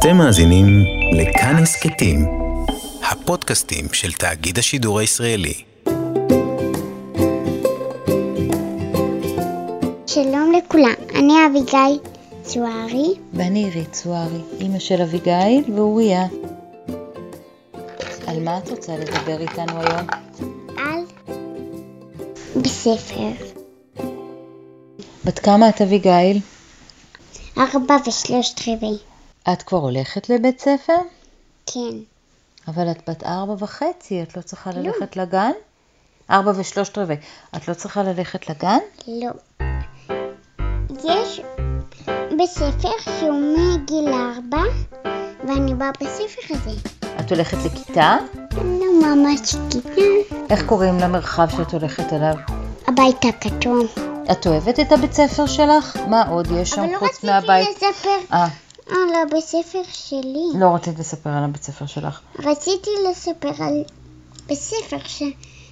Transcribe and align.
אתם 0.00 0.16
מאזינים 0.16 0.84
לכאן 1.12 1.56
הסכתים, 1.62 2.26
הפודקאסטים 3.02 3.84
של 3.92 4.12
תאגיד 4.12 4.58
השידור 4.58 4.98
הישראלי. 4.98 5.54
שלום 10.06 10.52
לכולם, 10.58 10.94
אני 11.14 11.34
אביגיל 11.46 11.98
צוארי. 12.42 13.14
ואני 13.32 13.64
עירית 13.64 13.92
צוארי, 13.92 14.40
אימא 14.60 14.78
של 14.78 15.02
אביגיל 15.02 15.64
ואוריה. 15.76 16.26
על 18.26 18.42
מה 18.42 18.58
את 18.58 18.70
רוצה 18.70 18.96
לדבר 18.96 19.40
איתנו 19.40 19.80
היום? 19.80 20.06
על 20.78 21.04
בספר. 22.62 23.30
בת 25.24 25.38
כמה 25.38 25.68
את 25.68 25.80
אביגיל? 25.80 26.38
ארבע 27.58 27.96
ושלושת 28.06 28.68
רבעי. 28.68 29.09
את 29.48 29.62
כבר 29.62 29.78
הולכת 29.78 30.30
לבית 30.30 30.60
ספר? 30.60 30.98
כן. 31.66 31.96
אבל 32.68 32.90
את 32.90 33.10
בת 33.10 33.24
ארבע 33.24 33.54
וחצי, 33.58 34.22
את 34.22 34.36
לא 34.36 34.42
צריכה 34.42 34.70
לא. 34.70 34.80
ללכת 34.80 35.16
לגן? 35.16 35.50
ארבע 36.30 36.52
ושלושת 36.56 36.98
רבעי. 36.98 37.16
את 37.56 37.68
לא 37.68 37.74
צריכה 37.74 38.02
ללכת 38.02 38.50
לגן? 38.50 38.78
לא. 39.06 39.30
יש 41.04 41.40
בספר 42.42 42.92
שהוא 43.18 43.32
מגיל 43.32 44.08
ארבע, 44.12 44.62
ואני 45.48 45.74
באה 45.74 45.90
בספר 46.00 46.54
הזה. 46.54 46.70
את 47.20 47.30
הולכת 47.32 47.58
לכיתה? 47.64 48.16
לא 48.54 49.16
ממש 49.16 49.54
כיתה. 49.70 50.36
איך 50.50 50.66
קוראים 50.66 50.98
למרחב 50.98 51.48
שאת 51.48 51.72
הולכת 51.72 52.12
אליו? 52.12 52.34
הבית 52.86 53.24
הכתום. 53.24 53.86
את 54.32 54.46
אוהבת 54.46 54.80
את 54.80 54.92
הבית 54.92 55.12
ספר 55.12 55.46
שלך? 55.46 55.96
מה 56.08 56.28
עוד 56.28 56.48
יש 56.50 56.70
שם 56.70 56.82
אבל 56.82 56.92
לא 56.92 56.98
חוץ 56.98 57.08
רציתי 57.08 57.26
מהבית? 57.26 57.68
לספר 57.76 58.36
אה, 58.90 58.96
על 58.96 59.28
הבית 59.28 59.44
ספר 59.44 59.82
שלי. 59.92 60.60
לא 60.60 60.74
רצית 60.74 60.98
לספר 60.98 61.30
על 61.30 61.44
הבית 61.44 61.62
ספר 61.62 61.86
שלך. 61.86 62.20
רציתי 62.38 62.90
לספר 63.10 63.64
על 63.64 63.84
בית 64.46 64.58
ספר 64.58 64.98
ש... 65.04 65.22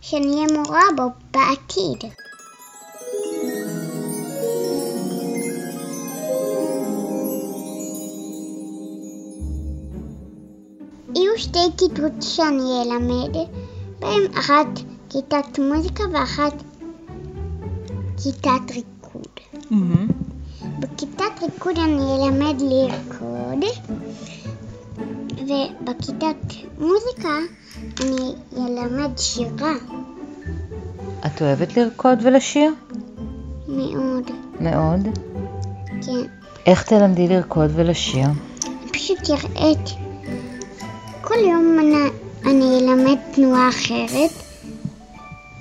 שאני 0.00 0.26
אהיה 0.26 0.46
מורה 0.58 0.82
בו 0.96 1.02
בעתיד. 1.30 2.12
יהיו 11.14 11.38
שתי 11.38 11.58
כיתות 11.78 12.12
שאני 12.20 12.82
אלמד, 12.82 13.36
בהם 13.98 14.22
אחת 14.38 14.66
כיתת 15.10 15.58
מוזיקה 15.58 16.04
ואחת 16.12 16.54
כיתת 18.22 18.70
ריקוד. 18.70 19.40
בכיתת 19.70 20.21
ריקוד 21.42 21.78
אני 21.78 22.28
אלמד 22.28 22.60
לרקוד, 22.60 23.64
ובכיתת 25.38 26.54
מוזיקה 26.78 27.38
אני 28.00 28.34
אלמד 28.56 29.18
שירה 29.18 29.72
את 31.26 31.42
אוהבת 31.42 31.76
לרקוד 31.76 32.18
ולשיר? 32.22 32.72
מאוד, 33.68 34.30
מאוד. 34.60 35.08
כן. 36.06 36.22
איך 36.66 36.82
תלמדי 36.82 37.28
לרקוד 37.28 37.70
ולשיר? 37.74 38.26
פשוט 38.92 39.30
אראית. 39.30 39.88
כל 41.20 41.38
יום 41.38 41.76
אני, 41.80 42.10
אני 42.44 42.78
אלמד 42.78 43.18
תנועה 43.34 43.68
אחרת 43.68 44.30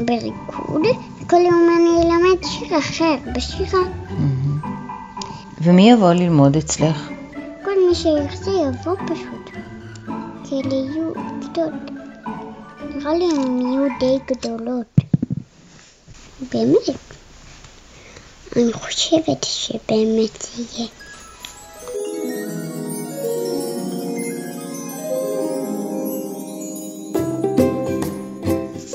בריקוד, 0.00 0.82
וכל 1.20 1.36
יום 1.36 1.68
אני 1.76 2.02
אלמד 2.02 2.44
שיר 2.44 2.78
אחר 2.78 3.14
בשירה. 3.34 3.80
ומי 5.62 5.90
יבוא 5.90 6.12
ללמוד 6.12 6.56
אצלך? 6.56 7.08
כל 7.64 7.70
מי 7.88 7.94
שירצה 7.94 8.50
יבוא 8.50 8.94
פשוט. 9.06 9.50
כי 10.44 10.54
אלה 10.54 10.74
יהיו 10.74 11.12
כיתות. 11.40 11.72
נראה 12.94 13.14
לי 13.14 13.24
הן 13.24 13.60
יהיו 13.60 13.86
די 14.00 14.18
גדולות. 14.26 15.00
באמת. 16.52 16.96
אני 18.56 18.72
חושבת 18.72 19.44
שבאמת 19.44 20.42
זה 20.42 20.62
יהיה. 20.78 20.88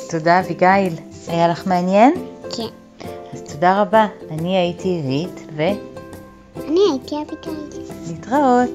תודה 0.09 0.39
אביגיל. 0.39 0.93
היה 1.27 1.47
לך 1.47 1.67
מעניין? 1.67 2.13
כן. 2.57 2.67
אז 3.33 3.41
תודה 3.41 3.81
רבה. 3.81 4.07
אני 4.31 4.57
הייתי 4.57 4.87
עירית, 4.87 5.47
אני 6.67 6.79
הייתי 6.91 7.15
אביגיל. 7.15 7.63
ולהתראות. 8.07 8.69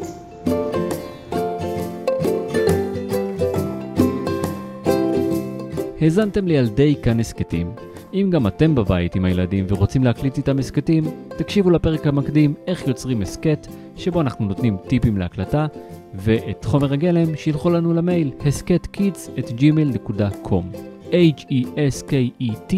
האזנתם 6.01 6.47
לילדי 6.47 6.95
כאן 7.03 7.21
הסכתים. 7.21 7.73
אם 8.15 8.31
גם 8.33 8.47
אתם 8.47 8.75
בבית 8.75 9.15
עם 9.15 9.25
הילדים 9.25 9.65
ורוצים 9.69 10.05
להקליט 10.05 10.37
איתם 10.37 10.59
הסכתים, 10.59 11.05
תקשיבו 11.37 11.71
לפרק 11.71 12.07
המקדים 12.07 12.55
איך 12.67 12.89
יוצרים 12.89 13.23
הסכת, 13.23 13.67
שבו 13.97 14.21
אנחנו 14.21 14.47
נותנים 14.47 14.77
טיפים 14.87 15.19
להקלטה, 15.19 15.67
ואת 16.15 16.65
חומר 16.65 16.93
הגלם 16.93 17.37
שילחו 17.37 17.71
לנו 17.71 17.95
למייל 17.95 18.31
הסכתkids 18.41 19.39
את 19.39 19.49
gmail.com 19.49 20.79
H-E-S-K-E-T 21.11 22.75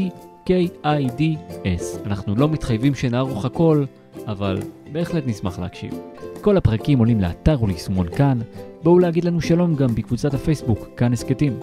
K-I-D-S 0.47 2.07
אנחנו 2.07 2.35
לא 2.37 2.49
מתחייבים 2.49 2.95
שנערוך 2.95 3.45
הכל, 3.45 3.85
אבל 4.27 4.59
בהחלט 4.93 5.27
נשמח 5.27 5.59
להקשיב. 5.59 5.95
כל 6.41 6.57
הפרקים 6.57 6.99
עולים 6.99 7.21
לאתר 7.21 7.63
וליישומון 7.63 8.09
כאן, 8.09 8.39
בואו 8.83 8.99
להגיד 8.99 9.25
לנו 9.25 9.41
שלום 9.41 9.75
גם 9.75 9.95
בקבוצת 9.95 10.35
הפייסבוק 10.35 10.89
כאן 10.97 11.13
הסכתים. 11.13 11.61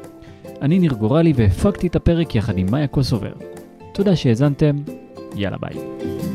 אני 0.61 0.79
ניר 0.79 0.93
גורלי 0.93 1.33
והפקתי 1.35 1.87
את 1.87 1.95
הפרק 1.95 2.35
יחד 2.35 2.57
עם 2.57 2.71
מאיה 2.71 2.87
קוסובר. 2.87 3.33
תודה 3.93 4.15
שהאזנתם, 4.15 4.75
יאללה 5.35 5.57
ביי. 5.57 6.26